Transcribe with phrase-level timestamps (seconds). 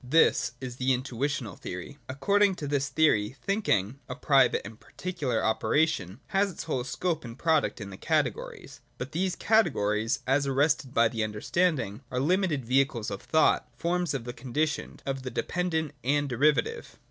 [0.03, 1.89] This is the Intuitional theory.
[1.89, 7.23] 62.] According to this theory, thinking, a private and particular operation, has its whole scope
[7.23, 8.81] and product in the Categories.
[8.97, 14.23] But, these Categories, as arrested by the understanding, are limited vehicles of thought, forms of
[14.23, 16.97] the conditioned, of the dependent and derivative.